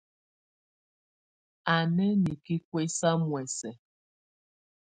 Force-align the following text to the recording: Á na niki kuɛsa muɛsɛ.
Á 1.73 1.75
na 1.95 2.05
niki 2.23 2.55
kuɛsa 2.67 3.09
muɛsɛ. 3.27 3.69